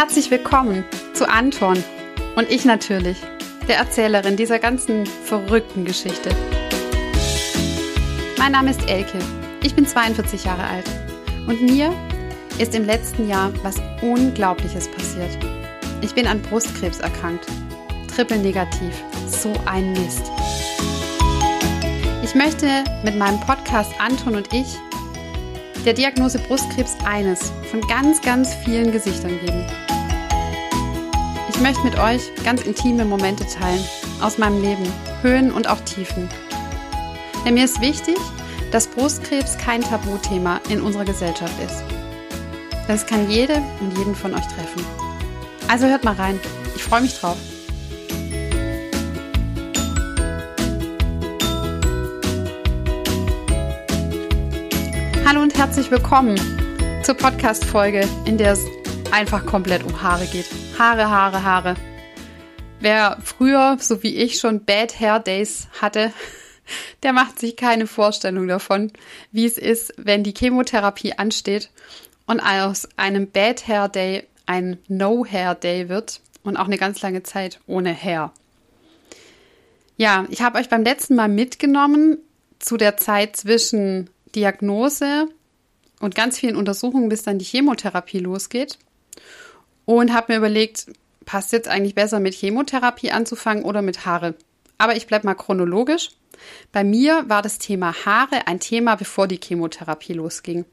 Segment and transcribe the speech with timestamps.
[0.00, 1.76] herzlich willkommen zu Anton
[2.34, 3.18] und ich natürlich,
[3.68, 6.30] der Erzählerin dieser ganzen verrückten Geschichte.
[8.38, 9.18] Mein Name ist Elke,
[9.62, 10.86] ich bin 42 Jahre alt
[11.46, 11.92] und mir
[12.58, 15.36] ist im letzten Jahr was Unglaubliches passiert.
[16.00, 17.44] Ich bin an Brustkrebs erkrankt,
[18.16, 18.94] triple negativ,
[19.28, 20.22] so ein Mist.
[22.24, 24.78] Ich möchte mit meinem Podcast Anton und ich
[25.84, 29.66] der Diagnose Brustkrebs eines von ganz, ganz vielen Gesichtern geben.
[31.60, 33.84] Ich möchte mit euch ganz intime Momente teilen
[34.22, 36.26] aus meinem Leben, Höhen und auch Tiefen.
[37.44, 38.16] Denn mir ist wichtig,
[38.72, 41.84] dass Brustkrebs kein Tabuthema in unserer Gesellschaft ist.
[42.88, 44.82] Das kann jede und jeden von euch treffen.
[45.68, 46.40] Also hört mal rein.
[46.76, 47.36] Ich freue mich drauf.
[55.26, 56.40] Hallo und herzlich willkommen
[57.02, 58.64] zur Podcast-Folge, in der es
[59.12, 60.46] einfach komplett um Haare geht.
[60.78, 61.74] Haare, Haare, Haare.
[62.80, 66.12] Wer früher, so wie ich, schon Bad Hair Days hatte,
[67.02, 68.92] der macht sich keine Vorstellung davon,
[69.32, 71.70] wie es ist, wenn die Chemotherapie ansteht
[72.26, 77.02] und aus einem Bad Hair Day ein No Hair Day wird und auch eine ganz
[77.02, 78.32] lange Zeit ohne Hair.
[79.96, 82.18] Ja, ich habe euch beim letzten Mal mitgenommen
[82.58, 85.28] zu der Zeit zwischen Diagnose
[86.00, 88.78] und ganz vielen Untersuchungen, bis dann die Chemotherapie losgeht.
[89.84, 90.86] Und habe mir überlegt,
[91.24, 94.34] passt jetzt eigentlich besser mit Chemotherapie anzufangen oder mit Haare?
[94.78, 96.10] Aber ich bleibe mal chronologisch.
[96.72, 100.64] Bei mir war das Thema Haare ein Thema, bevor die Chemotherapie losging.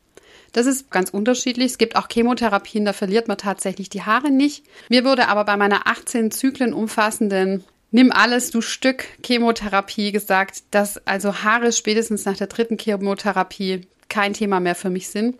[0.53, 1.71] Das ist ganz unterschiedlich.
[1.71, 4.63] Es gibt auch Chemotherapien, da verliert man tatsächlich die Haare nicht.
[4.89, 11.05] Mir wurde aber bei meiner 18 Zyklen umfassenden Nimm alles, du Stück Chemotherapie gesagt, dass
[11.07, 15.37] also Haare spätestens nach der dritten Chemotherapie kein Thema mehr für mich sind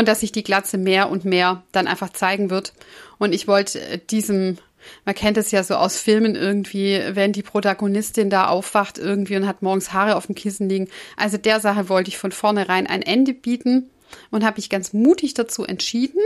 [0.00, 2.72] und dass sich die Glatze mehr und mehr dann einfach zeigen wird.
[3.18, 4.56] Und ich wollte äh, diesem,
[5.04, 9.46] man kennt es ja so aus Filmen irgendwie, wenn die Protagonistin da aufwacht irgendwie und
[9.46, 10.88] hat morgens Haare auf dem Kissen liegen.
[11.18, 13.90] Also der Sache wollte ich von vornherein ein Ende bieten
[14.30, 16.22] und habe mich ganz mutig dazu entschieden,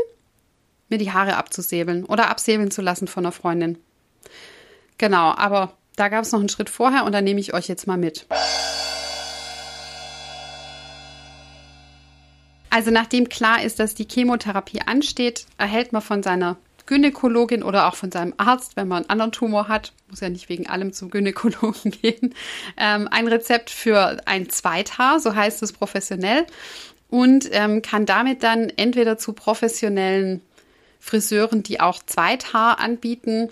[0.89, 3.77] mir die Haare abzusäbeln oder absäbeln zu lassen von einer Freundin.
[4.99, 7.89] Genau, aber da gab es noch einen Schritt vorher und da nehme ich euch jetzt
[7.89, 8.25] mal mit.
[12.75, 17.95] Also nachdem klar ist, dass die Chemotherapie ansteht, erhält man von seiner Gynäkologin oder auch
[17.95, 21.09] von seinem Arzt, wenn man einen anderen Tumor hat, muss ja nicht wegen allem zum
[21.09, 22.35] Gynäkologen gehen,
[22.77, 26.47] ähm, ein Rezept für ein Zweithaar, so heißt es professionell,
[27.11, 30.41] und ähm, kann damit dann entweder zu professionellen
[30.99, 33.51] Friseuren, die auch Zweithaar anbieten,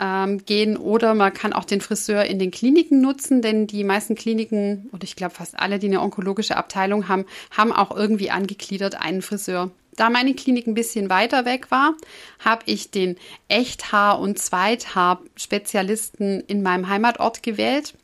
[0.00, 4.14] ähm, gehen oder man kann auch den Friseur in den Kliniken nutzen, denn die meisten
[4.14, 9.00] Kliniken oder ich glaube fast alle, die eine onkologische Abteilung haben, haben auch irgendwie angegliedert
[9.00, 9.70] einen Friseur.
[9.96, 11.94] Da meine Klinik ein bisschen weiter weg war,
[12.38, 13.16] habe ich den
[13.48, 17.94] Echthaar- und Zweithaar-Spezialisten in meinem Heimatort gewählt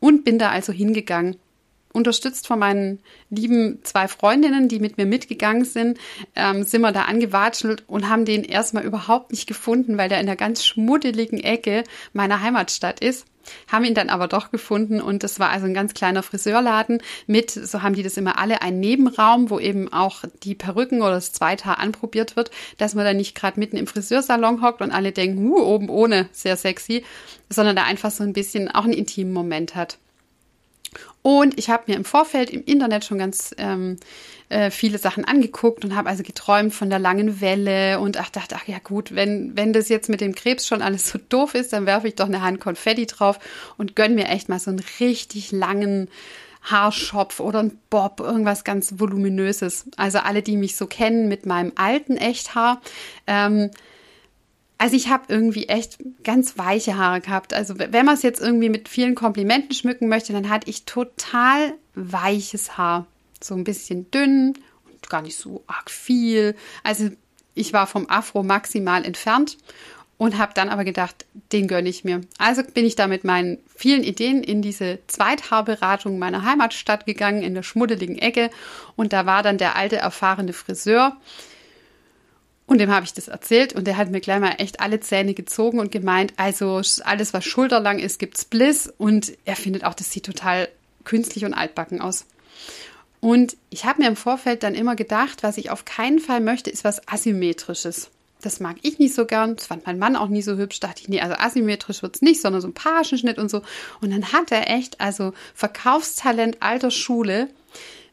[0.00, 1.36] und bin da also hingegangen
[1.96, 5.98] unterstützt von meinen lieben zwei Freundinnen, die mit mir mitgegangen sind,
[6.34, 10.26] ähm, sind wir da angewatschelt und haben den erstmal überhaupt nicht gefunden, weil der in
[10.26, 13.26] der ganz schmuddeligen Ecke meiner Heimatstadt ist.
[13.68, 17.50] Haben ihn dann aber doch gefunden und das war also ein ganz kleiner Friseurladen mit,
[17.50, 21.32] so haben die das immer alle, ein Nebenraum, wo eben auch die Perücken oder das
[21.32, 25.48] Zweithaar anprobiert wird, dass man da nicht gerade mitten im Friseursalon hockt und alle denken,
[25.48, 27.04] huh, oben ohne, sehr sexy,
[27.48, 29.98] sondern da einfach so ein bisschen auch einen intimen Moment hat.
[31.22, 33.96] Und ich habe mir im Vorfeld im Internet schon ganz ähm,
[34.48, 38.54] äh, viele Sachen angeguckt und habe also geträumt von der langen Welle und ach, dachte,
[38.56, 41.72] ach ja gut, wenn, wenn das jetzt mit dem Krebs schon alles so doof ist,
[41.72, 43.38] dann werfe ich doch eine Hand Konfetti drauf
[43.76, 46.08] und gönn mir echt mal so einen richtig langen
[46.62, 49.86] Haarschopf oder ein Bob, irgendwas ganz voluminöses.
[49.96, 52.80] Also alle, die mich so kennen mit meinem alten Echthaar,
[53.26, 53.70] ähm,
[54.78, 57.54] also ich habe irgendwie echt ganz weiche Haare gehabt.
[57.54, 61.74] Also wenn man es jetzt irgendwie mit vielen Komplimenten schmücken möchte, dann hatte ich total
[61.94, 63.06] weiches Haar.
[63.42, 64.54] So ein bisschen dünn
[64.86, 66.54] und gar nicht so arg viel.
[66.82, 67.10] Also
[67.54, 69.56] ich war vom Afro maximal entfernt
[70.18, 72.22] und habe dann aber gedacht, den gönne ich mir.
[72.38, 77.54] Also bin ich da mit meinen vielen Ideen in diese Zweithaarberatung meiner Heimatstadt gegangen, in
[77.54, 78.50] der schmuddeligen Ecke.
[78.94, 81.16] Und da war dann der alte, erfahrene Friseur,
[82.66, 85.34] und dem habe ich das erzählt und der hat mir gleich mal echt alle Zähne
[85.34, 90.10] gezogen und gemeint, also alles, was schulterlang ist, gibt's Bliss und er findet auch, das
[90.10, 90.68] sieht total
[91.04, 92.26] künstlich und altbacken aus.
[93.20, 96.70] Und ich habe mir im Vorfeld dann immer gedacht, was ich auf keinen Fall möchte,
[96.70, 98.10] ist was Asymmetrisches.
[98.42, 100.80] Das mag ich nicht so gern, das fand mein Mann auch nie so hübsch.
[100.80, 103.62] Dachte ich, nee, also asymmetrisch wird's nicht, sondern so ein Pagenschnitt und so.
[104.00, 107.48] Und dann hat er echt, also Verkaufstalent alter Schule,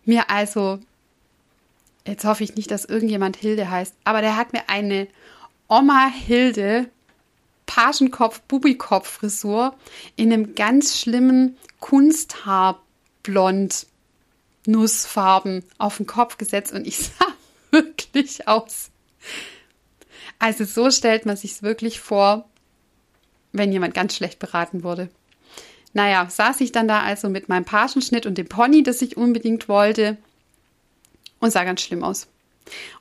[0.05, 0.79] mir also
[2.05, 5.07] jetzt hoffe ich nicht, dass irgendjemand Hilde heißt, aber der hat mir eine
[5.67, 6.89] Oma Hilde
[7.65, 9.75] Pagenkopf, Bubikopf-Frisur
[10.15, 13.87] in einem ganz schlimmen Kunsthaarblond
[14.65, 17.25] Nussfarben auf den Kopf gesetzt und ich sah
[17.71, 18.91] wirklich aus.
[20.39, 22.49] Also so stellt man sich wirklich vor,
[23.51, 25.09] wenn jemand ganz schlecht beraten wurde.
[25.93, 29.69] Naja, saß ich dann da also mit meinem Pagenschnitt und dem Pony, das ich unbedingt
[29.69, 30.17] wollte
[31.43, 32.27] und sah ganz schlimm aus.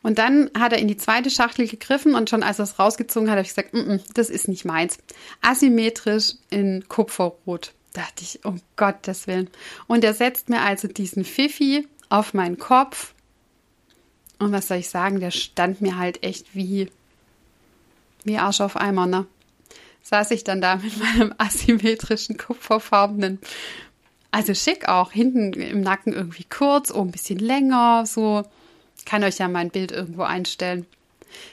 [0.02, 3.30] Und dann hat er in die zweite Schachtel gegriffen und schon als er es rausgezogen
[3.30, 4.98] hat, habe ich gesagt, mm -mm, das ist nicht meins.
[5.40, 7.72] Asymmetrisch in Kupferrot.
[7.92, 9.48] Da dachte ich, um Gottes Willen.
[9.86, 13.14] Und er setzt mir also diesen Pfiffi auf meinen Kopf.
[14.40, 16.90] Und was soll ich sagen, der stand mir halt echt wie,
[18.24, 19.26] wie Arsch auf Eimer, ne?
[20.02, 23.38] Saß ich dann da mit meinem asymmetrischen kupferfarbenen,
[24.32, 28.42] also schick auch, hinten im Nacken irgendwie kurz, oben ein bisschen länger, so
[29.04, 30.86] kann euch ja mein Bild irgendwo einstellen.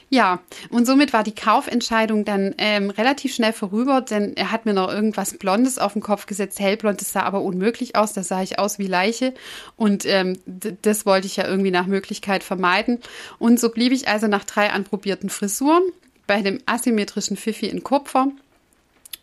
[0.10, 0.40] Ja,
[0.72, 4.92] und somit war die Kaufentscheidung dann ähm, relativ schnell vorüber, denn er hat mir noch
[4.92, 8.60] irgendwas Blondes auf den Kopf gesetzt, hellblond, das sah aber unmöglich aus, da sah ich
[8.60, 9.34] aus wie Leiche
[9.78, 10.40] und ähm,
[10.82, 13.00] das wollte ich ja irgendwie nach Möglichkeit vermeiden.
[13.38, 15.84] Und so blieb ich also nach drei anprobierten Frisuren
[16.28, 18.30] bei dem asymmetrischen Fifi in Kupfer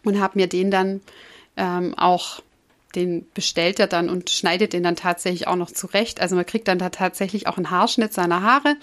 [0.04, 1.00] und habe mir den dann
[1.56, 2.40] ähm, auch
[2.96, 6.20] den bestellt er dann und schneidet den dann tatsächlich auch noch zurecht.
[6.20, 8.76] Also man kriegt dann da tatsächlich auch einen Haarschnitt seiner Haare.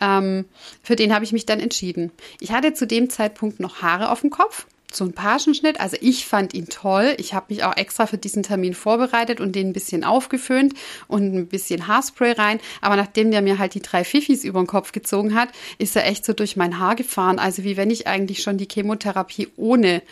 [0.00, 0.46] Ähm,
[0.82, 2.12] für den habe ich mich dann entschieden.
[2.40, 5.80] Ich hatte zu dem Zeitpunkt noch Haare auf dem Kopf so ein Pagenschnitt.
[5.80, 7.14] Also ich fand ihn toll.
[7.18, 10.74] Ich habe mich auch extra für diesen Termin vorbereitet und den ein bisschen aufgeföhnt
[11.08, 12.60] und ein bisschen Haarspray rein.
[12.80, 16.06] Aber nachdem der mir halt die drei Fifis über den Kopf gezogen hat, ist er
[16.06, 17.38] echt so durch mein Haar gefahren.
[17.38, 20.02] Also wie wenn ich eigentlich schon die Chemotherapie ohne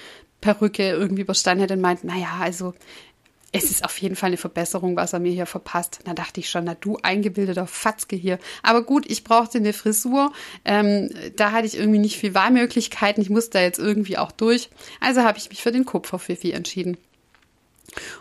[0.40, 2.74] Perücke irgendwie überstanden hätte und meint, naja, also
[3.52, 6.00] es ist auf jeden Fall eine Verbesserung, was er mir hier verpasst.
[6.04, 8.38] Da dachte ich schon, na du eingebildeter Fatzke hier.
[8.62, 10.32] Aber gut, ich brauchte eine Frisur.
[10.64, 13.22] Ähm, da hatte ich irgendwie nicht viel Wahlmöglichkeiten.
[13.22, 14.68] Ich musste da jetzt irgendwie auch durch.
[15.00, 16.96] Also habe ich mich für den Kupferfifi entschieden.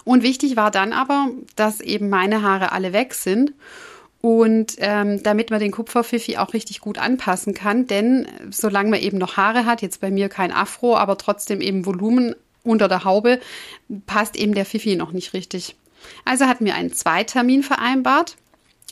[0.03, 3.53] Und wichtig war dann aber, dass eben meine Haare alle weg sind.
[4.21, 9.19] Und ähm, damit man den Kupferfifi auch richtig gut anpassen kann, denn solange man eben
[9.19, 13.39] noch Haare hat, jetzt bei mir kein Afro, aber trotzdem eben Volumen unter der Haube
[14.05, 15.75] passt eben der Fifi noch nicht richtig.
[16.23, 18.35] Also hatten wir einen Zweitermin vereinbart,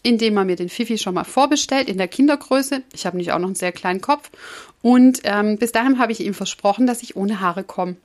[0.01, 2.83] indem man mir den Fifi schon mal vorbestellt in der Kindergröße.
[2.93, 4.29] Ich habe nicht auch noch einen sehr kleinen Kopf.
[4.81, 7.95] Und ähm, bis dahin habe ich ihm versprochen, dass ich ohne Haare komme.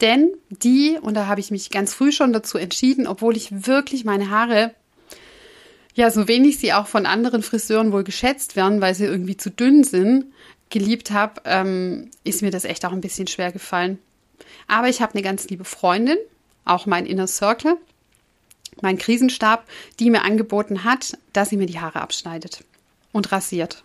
[0.00, 4.04] Denn die, und da habe ich mich ganz früh schon dazu entschieden, obwohl ich wirklich
[4.04, 4.74] meine Haare,
[5.94, 9.50] ja, so wenig sie auch von anderen Friseuren wohl geschätzt werden, weil sie irgendwie zu
[9.50, 10.26] dünn sind,
[10.70, 13.98] geliebt habe, ähm, ist mir das echt auch ein bisschen schwer gefallen.
[14.68, 16.18] Aber ich habe eine ganz liebe Freundin,
[16.64, 17.76] auch mein Inner Circle,
[18.80, 19.66] mein Krisenstab,
[19.98, 22.64] die mir angeboten hat, dass sie mir die Haare abschneidet
[23.12, 23.82] und rasiert.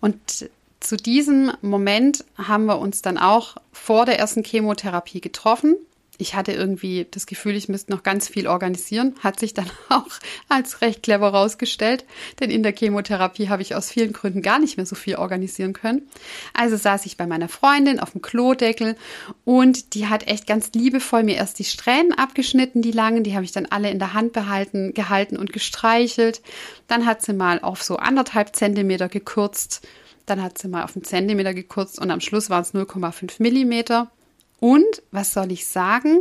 [0.00, 0.48] Und
[0.80, 5.76] zu diesem Moment haben wir uns dann auch vor der ersten Chemotherapie getroffen
[6.18, 9.14] ich hatte irgendwie das Gefühl, ich müsste noch ganz viel organisieren.
[9.20, 10.06] Hat sich dann auch
[10.48, 12.04] als recht clever rausgestellt,
[12.40, 15.72] denn in der Chemotherapie habe ich aus vielen Gründen gar nicht mehr so viel organisieren
[15.72, 16.08] können.
[16.54, 18.96] Also saß ich bei meiner Freundin auf dem Klodeckel
[19.44, 23.44] und die hat echt ganz liebevoll mir erst die Strähnen abgeschnitten, die langen, die habe
[23.44, 26.42] ich dann alle in der Hand behalten, gehalten und gestreichelt.
[26.88, 29.86] Dann hat sie mal auf so anderthalb Zentimeter gekürzt.
[30.26, 34.10] Dann hat sie mal auf einen Zentimeter gekürzt und am Schluss waren es 0,5 Millimeter.
[34.60, 36.20] Und was soll ich sagen?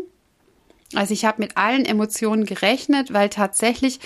[0.93, 3.99] Also ich habe mit allen Emotionen gerechnet, weil tatsächlich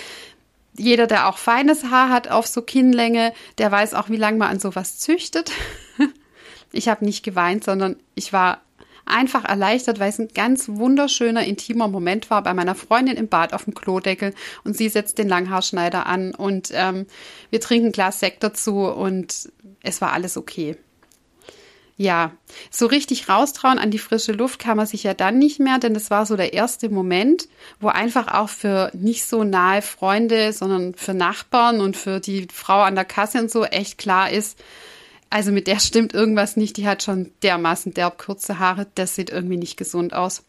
[0.76, 4.48] jeder, der auch feines Haar hat auf so Kinnlänge, der weiß auch, wie lange man
[4.48, 5.52] an sowas züchtet.
[6.72, 8.62] ich habe nicht geweint, sondern ich war
[9.04, 13.52] einfach erleichtert, weil es ein ganz wunderschöner, intimer Moment war bei meiner Freundin im Bad
[13.52, 14.34] auf dem Klodeckel
[14.64, 17.06] und sie setzt den Langhaarschneider an und ähm,
[17.50, 19.50] wir trinken ein Glas Sekt dazu und
[19.82, 20.76] es war alles okay.
[22.00, 22.32] Ja,
[22.70, 25.92] so richtig raustrauen an die frische Luft kann man sich ja dann nicht mehr, denn
[25.92, 27.46] das war so der erste Moment,
[27.78, 32.80] wo einfach auch für nicht so nahe Freunde, sondern für Nachbarn und für die Frau
[32.80, 34.58] an der Kasse und so echt klar ist,
[35.28, 39.28] also mit der stimmt irgendwas nicht, die hat schon dermaßen derb kurze Haare, das sieht
[39.28, 40.42] irgendwie nicht gesund aus.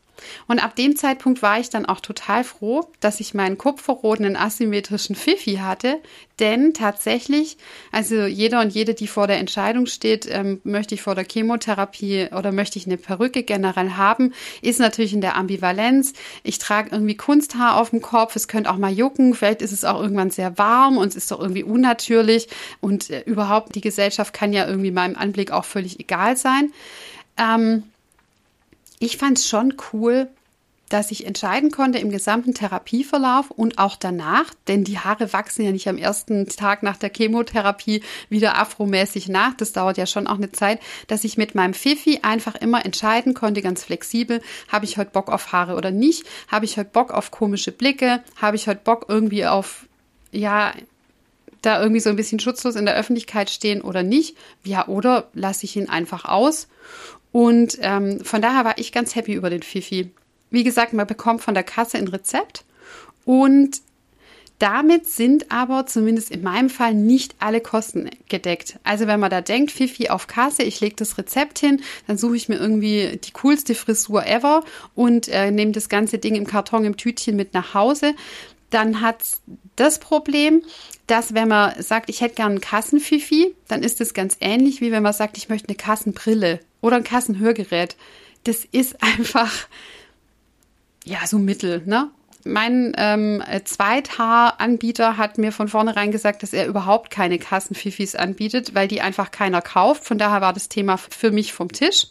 [0.48, 5.16] Und ab dem Zeitpunkt war ich dann auch total froh, dass ich meinen kupferroten asymmetrischen
[5.16, 6.00] Fifi hatte,
[6.40, 7.58] denn tatsächlich,
[7.92, 12.30] also jeder und jede, die vor der Entscheidung steht, ähm, möchte ich vor der Chemotherapie
[12.36, 16.14] oder möchte ich eine Perücke generell haben, ist natürlich in der Ambivalenz.
[16.44, 19.86] Ich trage irgendwie Kunsthaar auf dem Kopf, es könnte auch mal jucken, vielleicht ist es
[19.86, 22.48] auch irgendwann sehr warm und es ist doch irgendwie unnatürlich
[22.80, 26.72] und äh, überhaupt die Gesellschaft kann ja irgendwie meinem Anblick auch völlig egal sein.
[27.38, 27.84] Ähm,
[29.02, 30.30] ich fand es schon cool,
[30.88, 35.72] dass ich entscheiden konnte im gesamten Therapieverlauf und auch danach, denn die Haare wachsen ja
[35.72, 39.56] nicht am ersten Tag nach der Chemotherapie wieder afromäßig nach.
[39.56, 43.34] Das dauert ja schon auch eine Zeit, dass ich mit meinem Fifi einfach immer entscheiden
[43.34, 46.26] konnte, ganz flexibel, habe ich heute Bock auf Haare oder nicht?
[46.50, 48.22] Habe ich heute Bock auf komische Blicke?
[48.36, 49.88] Habe ich heute Bock irgendwie auf,
[50.32, 50.74] ja,
[51.64, 54.36] da irgendwie so ein bisschen schutzlos in der Öffentlichkeit stehen oder nicht?
[54.64, 56.68] Ja, oder lasse ich ihn einfach aus?
[57.32, 60.12] Und ähm, von daher war ich ganz happy über den Fifi.
[60.50, 62.66] Wie gesagt, man bekommt von der Kasse ein Rezept
[63.26, 63.82] und
[64.62, 68.78] damit sind aber zumindest in meinem Fall nicht alle Kosten gedeckt.
[68.84, 72.36] Also wenn man da denkt, Fifi auf Kasse, ich lege das Rezept hin, dann suche
[72.36, 76.86] ich mir irgendwie die coolste Frisur ever und äh, nehme das ganze Ding im Karton,
[76.86, 78.14] im Tütchen mit nach Hause.
[78.70, 79.24] Dann hat
[79.78, 80.62] das Problem,
[81.08, 84.92] dass wenn man sagt, ich hätte gern einen Kassenfifi, dann ist das ganz ähnlich, wie
[84.92, 87.96] wenn man sagt, ich möchte eine Kassenbrille oder ein Kassenhörgerät.
[88.44, 89.52] Das ist einfach,
[91.06, 92.10] ja, so mittel, ne?
[92.44, 98.88] Mein ähm, Zweithaaranbieter hat mir von vornherein gesagt, dass er überhaupt keine Kassenfifis anbietet, weil
[98.88, 100.06] die einfach keiner kauft.
[100.06, 102.08] Von daher war das Thema für mich vom Tisch.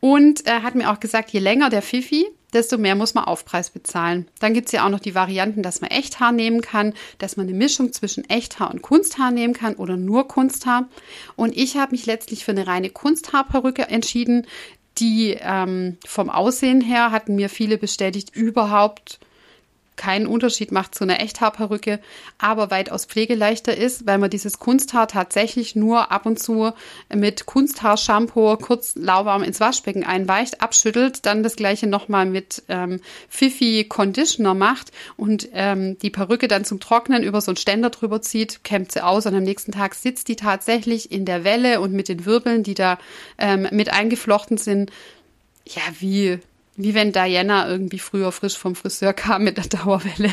[0.00, 3.70] Und er hat mir auch gesagt, je länger der Fifi, desto mehr muss man Aufpreis
[3.70, 4.28] bezahlen.
[4.40, 7.46] Dann gibt es ja auch noch die Varianten, dass man Echthaar nehmen kann, dass man
[7.46, 10.88] eine Mischung zwischen Echthaar und Kunsthaar nehmen kann oder nur Kunsthaar.
[11.36, 14.46] Und ich habe mich letztlich für eine reine Kunsthaarperücke entschieden.
[14.98, 19.20] Die ähm, vom Aussehen her hatten mir viele bestätigt, überhaupt
[19.98, 22.00] keinen Unterschied macht zu einer Echthaarperücke,
[22.38, 26.72] aber weitaus pflegeleichter ist, weil man dieses Kunsthaar tatsächlich nur ab und zu
[27.14, 33.84] mit Kunsthaarshampoo kurz lauwarm ins Waschbecken einweicht, abschüttelt, dann das gleiche nochmal mit ähm, Fifi
[33.86, 38.64] Conditioner macht und ähm, die Perücke dann zum Trocknen über so einen Ständer drüber zieht,
[38.64, 42.08] kämmt sie aus und am nächsten Tag sitzt die tatsächlich in der Welle und mit
[42.08, 42.98] den Wirbeln, die da
[43.36, 44.90] ähm, mit eingeflochten sind,
[45.66, 46.38] ja, wie
[46.78, 50.32] wie wenn Diana irgendwie früher frisch vom Friseur kam mit der Dauerwelle.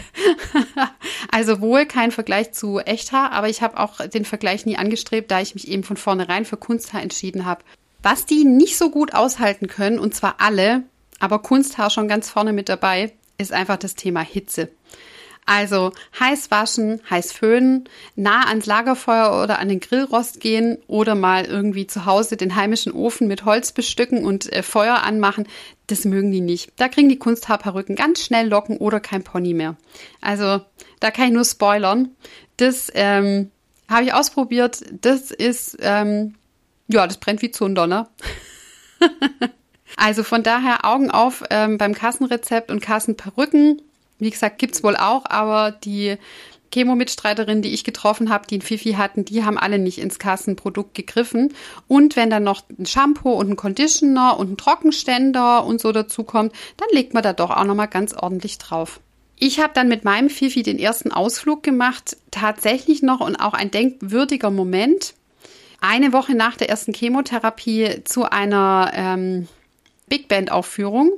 [1.32, 5.42] also wohl kein Vergleich zu Echthaar, aber ich habe auch den Vergleich nie angestrebt, da
[5.42, 7.64] ich mich eben von vornherein für Kunsthaar entschieden habe.
[8.04, 10.84] Was die nicht so gut aushalten können, und zwar alle,
[11.20, 14.70] aber Kunsthaar schon ganz vorne mit dabei, ist einfach das Thema Hitze.
[15.46, 21.46] Also heiß waschen, heiß föhnen, nah ans Lagerfeuer oder an den Grillrost gehen oder mal
[21.46, 25.48] irgendwie zu Hause den heimischen Ofen mit Holz bestücken und äh, Feuer anmachen,
[25.86, 26.72] das mögen die nicht.
[26.78, 29.76] Da kriegen die Kunsthaarperücken ganz schnell Locken oder kein Pony mehr.
[30.20, 30.62] Also
[31.00, 32.10] da kann ich nur spoilern.
[32.58, 33.52] Das ähm,
[33.88, 34.82] habe ich ausprobiert.
[35.02, 36.34] Das ist, ähm,
[36.88, 38.08] ja, das brennt wie Zunder, ne?
[39.96, 43.84] also von daher Augen auf ähm, beim Kassenrezept und Kassenperücken
[44.20, 46.18] wie gesagt, gibt's wohl auch, aber die
[46.76, 50.94] Chemo-Mitstreiterinnen, die ich getroffen habe, die ein Fifi hatten, die haben alle nicht ins Kassenprodukt
[50.94, 51.54] gegriffen.
[51.88, 56.24] Und wenn dann noch ein Shampoo und ein Conditioner und ein Trockenständer und so dazu
[56.24, 59.00] kommt, dann legt man da doch auch nochmal ganz ordentlich drauf.
[59.38, 63.72] Ich habe dann mit meinem Fifi den ersten Ausflug gemacht, tatsächlich noch und auch ein
[63.72, 65.14] denkwürdiger Moment.
[65.82, 69.48] Eine Woche nach der ersten Chemotherapie zu einer ähm,
[70.08, 71.12] Big Band Aufführung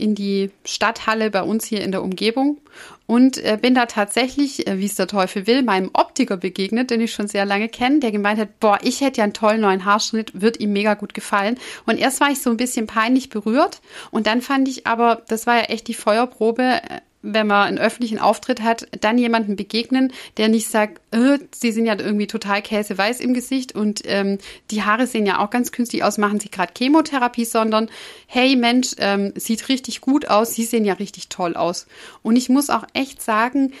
[0.00, 2.58] in die Stadthalle bei uns hier in der Umgebung
[3.06, 7.00] und äh, bin da tatsächlich, äh, wie es der Teufel will, meinem Optiker begegnet, den
[7.00, 9.84] ich schon sehr lange kenne, der gemeint hat, boah, ich hätte ja einen tollen neuen
[9.84, 11.58] Haarschnitt, wird ihm mega gut gefallen.
[11.86, 13.80] Und erst war ich so ein bisschen peinlich berührt
[14.10, 17.78] und dann fand ich aber, das war ja echt die Feuerprobe, äh, wenn man einen
[17.78, 22.62] öffentlichen Auftritt hat, dann jemanden begegnen, der nicht sagt, äh, sie sind ja irgendwie total
[22.62, 24.38] käseweiß im Gesicht und ähm,
[24.70, 27.90] die Haare sehen ja auch ganz künstlich aus, machen sie gerade Chemotherapie, sondern
[28.26, 31.86] hey Mensch, ähm, sieht richtig gut aus, sie sehen ja richtig toll aus.
[32.22, 33.72] Und ich muss auch echt sagen,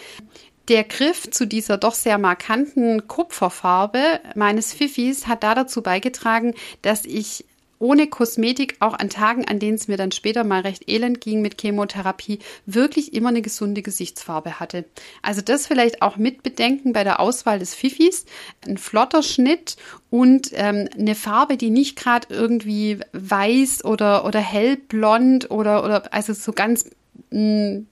[0.68, 7.04] der Griff zu dieser doch sehr markanten Kupferfarbe meines Fifis hat da dazu beigetragen, dass
[7.04, 7.44] ich
[7.80, 11.40] ohne Kosmetik auch an Tagen, an denen es mir dann später mal recht elend ging
[11.40, 14.84] mit Chemotherapie, wirklich immer eine gesunde Gesichtsfarbe hatte.
[15.22, 18.26] Also das vielleicht auch mit bedenken bei der Auswahl des Fifis.
[18.66, 19.76] Ein flotter Schnitt
[20.10, 26.34] und ähm, eine Farbe, die nicht gerade irgendwie weiß oder, oder hellblond oder, oder also
[26.34, 26.90] so ganz
[27.30, 27.86] mh, mm,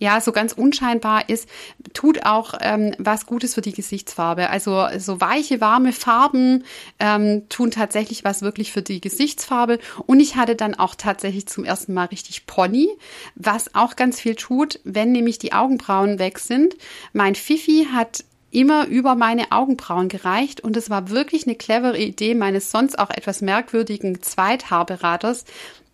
[0.00, 1.48] ja so ganz unscheinbar ist,
[1.92, 4.50] tut auch ähm, was Gutes für die Gesichtsfarbe.
[4.50, 6.64] Also so weiche, warme Farben
[6.98, 9.78] ähm, tun tatsächlich was wirklich für die Gesichtsfarbe.
[10.06, 12.88] Und ich hatte dann auch tatsächlich zum ersten Mal richtig Pony,
[13.36, 16.74] was auch ganz viel tut, wenn nämlich die Augenbrauen weg sind.
[17.12, 22.34] Mein Fifi hat immer über meine Augenbrauen gereicht und es war wirklich eine clevere Idee
[22.34, 25.44] meines sonst auch etwas merkwürdigen Zweithaarberaters,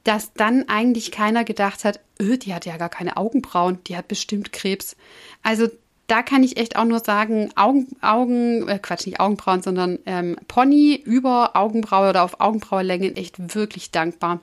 [0.06, 4.06] dass dann eigentlich keiner gedacht hat, öh, die hat ja gar keine Augenbrauen, die hat
[4.06, 4.96] bestimmt Krebs.
[5.42, 5.68] Also
[6.06, 10.36] da kann ich echt auch nur sagen, Augen, Augen, äh, Quatsch, nicht Augenbrauen, sondern ähm,
[10.46, 14.40] Pony über Augenbraue oder auf Augenbrauenlänge echt wirklich dankbar.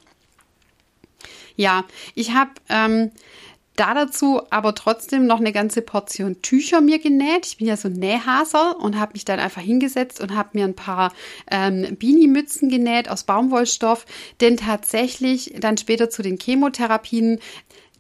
[1.55, 3.11] Ja, ich habe ähm,
[3.75, 7.45] da dazu aber trotzdem noch eine ganze Portion Tücher mir genäht.
[7.45, 10.65] Ich bin ja so ein Nähhaser und habe mich dann einfach hingesetzt und habe mir
[10.65, 11.11] ein paar
[11.49, 14.05] ähm, Beanie-Mützen genäht aus Baumwollstoff.
[14.41, 17.39] Denn tatsächlich dann später zu den Chemotherapien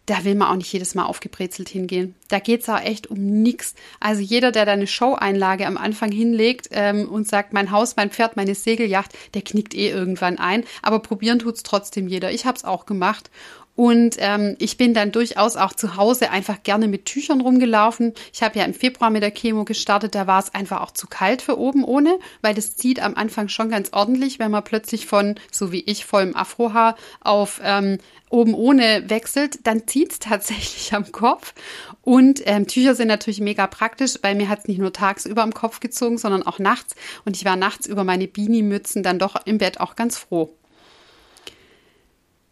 [0.05, 2.15] da will man auch nicht jedes Mal aufgebrezelt hingehen.
[2.27, 3.73] Da geht's auch echt um nichts.
[4.01, 8.09] Also jeder, der da eine Show-Einlage am Anfang hinlegt ähm, und sagt, mein Haus, mein
[8.09, 10.65] Pferd, meine Segelyacht, der knickt eh irgendwann ein.
[10.81, 12.31] Aber probieren tut's trotzdem jeder.
[12.31, 13.31] Ich habe es auch gemacht.
[13.75, 18.13] Und ähm, ich bin dann durchaus auch zu Hause einfach gerne mit Tüchern rumgelaufen.
[18.31, 21.07] Ich habe ja im Februar mit der Chemo gestartet, da war es einfach auch zu
[21.07, 25.07] kalt für oben ohne, weil das zieht am Anfang schon ganz ordentlich, wenn man plötzlich
[25.07, 27.97] von, so wie ich, vollem Afrohaar auf ähm,
[28.29, 31.55] oben ohne wechselt, dann zieht's tatsächlich am Kopf.
[32.03, 35.79] Und ähm, Tücher sind natürlich mega praktisch, weil mir hat's nicht nur tagsüber am Kopf
[35.79, 36.95] gezogen, sondern auch nachts.
[37.25, 40.53] Und ich war nachts über meine Beanie-Mützen dann doch im Bett auch ganz froh.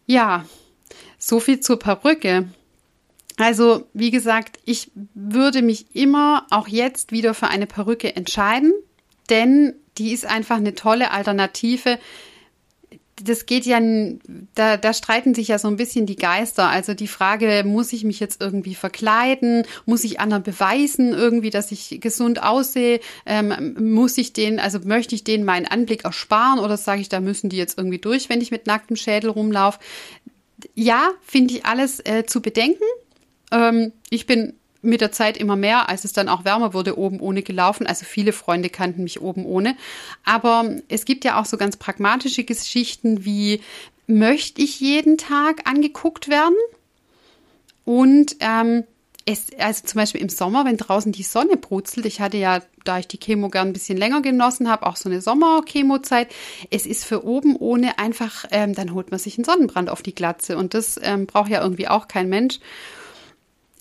[0.06, 0.44] Ja,
[1.22, 2.48] so viel zur Perücke.
[3.38, 8.72] Also, wie gesagt, ich würde mich immer auch jetzt wieder für eine Perücke entscheiden,
[9.30, 11.98] denn die ist einfach eine tolle Alternative.
[13.22, 13.78] Das geht ja,
[14.54, 16.68] da, da streiten sich ja so ein bisschen die Geister.
[16.68, 19.64] Also die Frage, muss ich mich jetzt irgendwie verkleiden?
[19.86, 23.00] Muss ich anderen beweisen irgendwie, dass ich gesund aussehe?
[23.24, 27.20] Ähm, muss ich den, also möchte ich denen meinen Anblick ersparen oder sage ich, da
[27.20, 29.78] müssen die jetzt irgendwie durch, wenn ich mit nacktem Schädel rumlaufe?
[30.74, 32.84] Ja, finde ich alles äh, zu bedenken.
[33.50, 37.20] Ähm, ich bin mit der Zeit immer mehr, als es dann auch wärmer wurde, oben
[37.20, 37.86] ohne gelaufen.
[37.86, 39.76] Also viele Freunde kannten mich oben ohne.
[40.24, 43.60] Aber es gibt ja auch so ganz pragmatische Geschichten wie,
[44.06, 46.56] möchte ich jeden Tag angeguckt werden?
[47.84, 48.84] Und ähm,
[49.24, 52.98] es, also zum Beispiel im Sommer, wenn draußen die Sonne brutzelt, ich hatte ja, da
[52.98, 56.28] ich die Chemo gern ein bisschen länger genossen habe, auch so eine Sommer-Chemo-Zeit,
[56.70, 60.14] es ist für oben ohne einfach, ähm, dann holt man sich einen Sonnenbrand auf die
[60.14, 60.56] Glatze.
[60.56, 62.58] Und das ähm, braucht ja irgendwie auch kein Mensch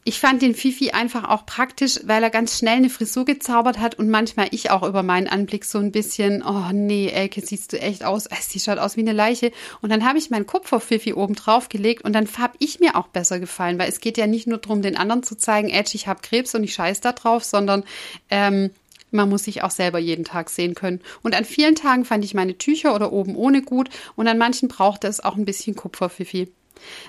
[0.03, 3.95] ich fand den Fifi einfach auch praktisch, weil er ganz schnell eine Frisur gezaubert hat
[3.95, 7.79] und manchmal ich auch über meinen Anblick so ein bisschen, oh nee, Elke, siehst du
[7.79, 9.51] echt aus, sie schaut aus wie eine Leiche.
[9.81, 13.07] Und dann habe ich meinen Kupfer-Fifi oben drauf gelegt und dann habe ich mir auch
[13.07, 16.07] besser gefallen, weil es geht ja nicht nur darum, den anderen zu zeigen, Edge, ich
[16.07, 17.83] habe Krebs und ich scheiß da drauf, sondern
[18.31, 18.71] ähm,
[19.11, 21.01] man muss sich auch selber jeden Tag sehen können.
[21.21, 24.67] Und an vielen Tagen fand ich meine Tücher oder oben ohne gut und an manchen
[24.67, 26.51] brauchte es auch ein bisschen Kupferfifi.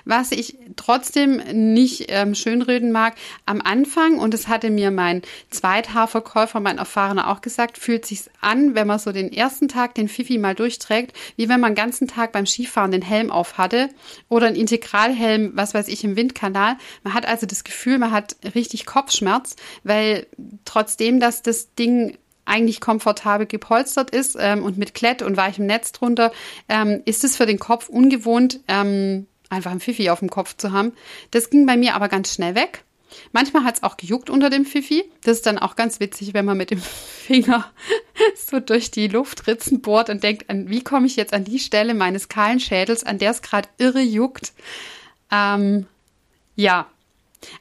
[0.05, 6.59] Was ich trotzdem nicht ähm, schönreden mag, am Anfang, und das hatte mir mein Zweithaarverkäufer,
[6.59, 10.37] mein Erfahrener auch gesagt, fühlt sich's an, wenn man so den ersten Tag den Fifi
[10.37, 13.89] mal durchträgt, wie wenn man den ganzen Tag beim Skifahren den Helm auf hatte
[14.29, 16.77] oder ein Integralhelm, was weiß ich, im Windkanal.
[17.03, 20.27] Man hat also das Gefühl, man hat richtig Kopfschmerz, weil
[20.65, 25.91] trotzdem, dass das Ding eigentlich komfortabel gepolstert ist ähm, und mit Klett und weichem Netz
[25.91, 26.31] drunter,
[26.67, 30.71] ähm, ist es für den Kopf ungewohnt, ähm, einfach ein Fifi auf dem Kopf zu
[30.71, 30.93] haben.
[31.31, 32.83] Das ging bei mir aber ganz schnell weg.
[33.31, 35.03] Manchmal hat es auch gejuckt unter dem Fifi.
[35.23, 37.71] Das ist dann auch ganz witzig, wenn man mit dem Finger
[38.35, 42.29] so durch die Luftritzen bohrt und denkt, wie komme ich jetzt an die Stelle meines
[42.29, 44.53] kahlen Schädels, an der es gerade irre juckt.
[45.31, 45.87] Ähm,
[46.55, 46.87] ja.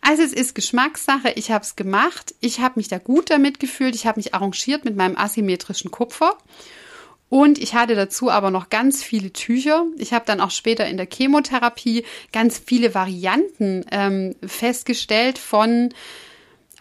[0.00, 1.32] Also es ist Geschmackssache.
[1.34, 2.34] Ich habe es gemacht.
[2.40, 3.94] Ich habe mich da gut damit gefühlt.
[3.94, 6.38] Ich habe mich arrangiert mit meinem asymmetrischen Kupfer.
[7.32, 9.86] Und ich hatte dazu aber noch ganz viele Tücher.
[9.96, 15.94] Ich habe dann auch später in der Chemotherapie ganz viele Varianten ähm, festgestellt von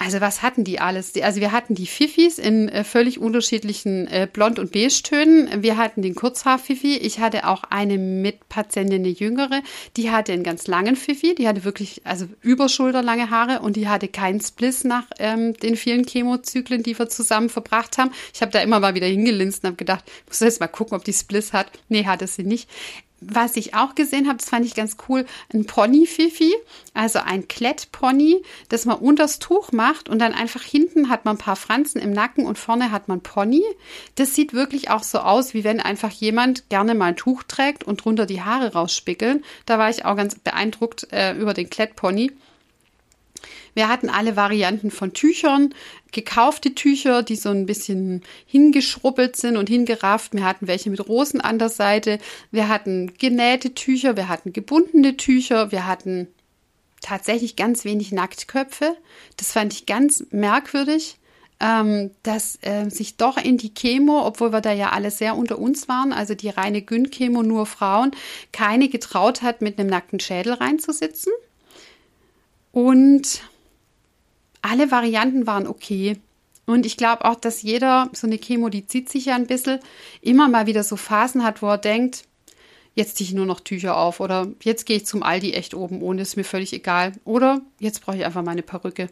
[0.03, 1.13] also was hatten die alles?
[1.21, 5.61] Also wir hatten die Fifis in äh, völlig unterschiedlichen äh, Blond- und Beige-Tönen.
[5.61, 6.97] Wir hatten den Kurzhaar-Fifi.
[6.97, 9.61] Ich hatte auch eine Mitpatientin, eine jüngere,
[9.97, 11.35] die hatte einen ganz langen Fifi.
[11.35, 16.07] Die hatte wirklich, also überschulterlange Haare und die hatte keinen Spliss nach ähm, den vielen
[16.07, 18.11] Chemozyklen, die wir zusammen verbracht haben.
[18.33, 20.97] Ich habe da immer mal wieder hingelinst und habe gedacht, ich muss jetzt mal gucken,
[20.97, 21.67] ob die Spliss hat.
[21.89, 22.67] Nee, hatte sie nicht
[23.21, 26.53] was ich auch gesehen habe, das fand ich ganz cool, ein Pony-Fifi,
[26.93, 31.39] also ein Klettpony, das man unters Tuch macht und dann einfach hinten hat man ein
[31.39, 33.63] paar Franzen im Nacken und vorne hat man Pony.
[34.15, 37.83] Das sieht wirklich auch so aus, wie wenn einfach jemand gerne mal ein Tuch trägt
[37.83, 39.45] und drunter die Haare rausspickeln.
[39.67, 42.31] Da war ich auch ganz beeindruckt äh, über den Klettpony.
[43.73, 45.73] Wir hatten alle Varianten von Tüchern,
[46.11, 50.33] gekaufte Tücher, die so ein bisschen hingeschrubbelt sind und hingerafft.
[50.33, 52.19] Wir hatten welche mit Rosen an der Seite.
[52.51, 56.27] Wir hatten genähte Tücher, wir hatten gebundene Tücher, wir hatten
[57.01, 58.95] tatsächlich ganz wenig Nacktköpfe.
[59.37, 61.17] Das fand ich ganz merkwürdig,
[61.59, 65.59] ähm, dass äh, sich doch in die Chemo, obwohl wir da ja alle sehr unter
[65.59, 68.11] uns waren, also die reine Gyn-Chemo nur Frauen,
[68.51, 71.33] keine getraut hat, mit einem nackten Schädel reinzusitzen.
[72.71, 73.41] Und
[74.61, 76.17] alle Varianten waren okay.
[76.65, 79.79] Und ich glaube auch, dass jeder, so eine Chemo, die zieht sich ja ein bisschen,
[80.21, 82.25] immer mal wieder so Phasen hat, wo er denkt,
[82.95, 86.01] jetzt ziehe ich nur noch Tücher auf oder jetzt gehe ich zum Aldi echt oben
[86.01, 87.13] ohne, ist mir völlig egal.
[87.25, 89.09] Oder jetzt brauche ich einfach meine Perücke.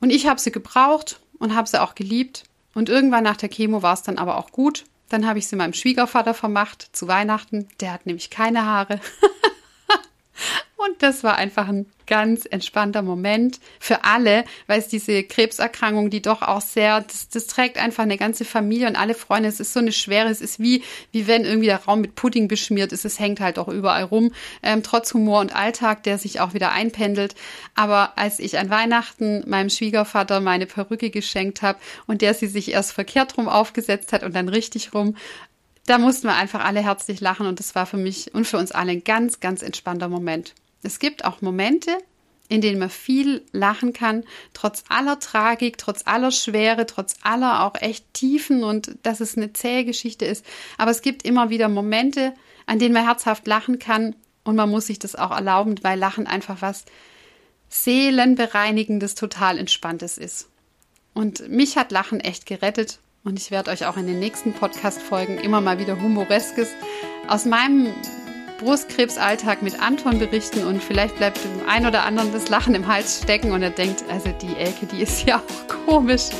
[0.00, 2.44] Und ich habe sie gebraucht und habe sie auch geliebt.
[2.74, 4.84] Und irgendwann nach der Chemo war es dann aber auch gut.
[5.08, 7.66] Dann habe ich sie meinem Schwiegervater vermacht zu Weihnachten.
[7.80, 9.00] Der hat nämlich keine Haare.
[10.78, 16.22] Und das war einfach ein ganz entspannter Moment für alle, weil es diese Krebserkrankung, die
[16.22, 19.48] doch auch sehr, das, das, trägt einfach eine ganze Familie und alle Freunde.
[19.48, 22.46] Es ist so eine schwere, es ist wie, wie wenn irgendwie der Raum mit Pudding
[22.46, 23.04] beschmiert ist.
[23.04, 24.30] Es hängt halt auch überall rum,
[24.62, 27.34] ähm, trotz Humor und Alltag, der sich auch wieder einpendelt.
[27.74, 32.70] Aber als ich an Weihnachten meinem Schwiegervater meine Perücke geschenkt habe und der sie sich
[32.70, 35.16] erst verkehrt rum aufgesetzt hat und dann richtig rum,
[35.86, 38.72] da mussten wir einfach alle herzlich lachen und das war für mich und für uns
[38.72, 40.54] alle ein ganz, ganz entspannter Moment.
[40.82, 41.90] Es gibt auch Momente,
[42.48, 47.74] in denen man viel lachen kann, trotz aller Tragik, trotz aller Schwere, trotz aller auch
[47.80, 50.44] echt Tiefen und dass es eine zähe Geschichte ist.
[50.78, 52.34] Aber es gibt immer wieder Momente,
[52.66, 56.26] an denen man herzhaft lachen kann und man muss sich das auch erlauben, weil Lachen
[56.26, 56.84] einfach was
[57.68, 60.48] seelenbereinigendes, total entspanntes ist.
[61.12, 65.38] Und mich hat Lachen echt gerettet und ich werde euch auch in den nächsten Podcast-Folgen
[65.38, 66.70] immer mal wieder Humoreskes
[67.26, 67.92] aus meinem
[68.58, 73.20] Brustkrebsalltag mit Anton berichten und vielleicht bleibt dem einen oder anderen das Lachen im Hals
[73.22, 76.30] stecken und er denkt, also die Elke, die ist ja auch komisch.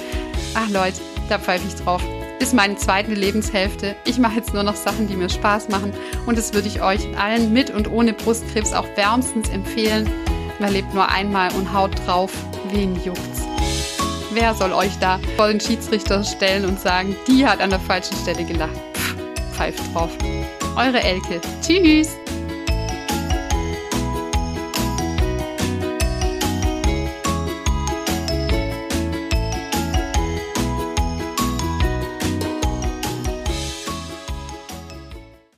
[0.54, 2.02] Ach Leute, da pfeife ich drauf.
[2.40, 3.96] Ist meine zweite Lebenshälfte.
[4.04, 5.92] Ich mache jetzt nur noch Sachen, die mir Spaß machen
[6.26, 10.10] und das würde ich euch allen mit und ohne Brustkrebs auch wärmstens empfehlen.
[10.58, 12.32] Man lebt nur einmal und haut drauf,
[12.70, 13.42] wen juckt's.
[14.32, 18.16] Wer soll euch da vor den Schiedsrichter stellen und sagen, die hat an der falschen
[18.16, 18.76] Stelle gelacht?
[19.52, 20.10] Pfeift drauf.
[20.76, 21.40] Eure Elke.
[21.62, 22.16] Tschüss.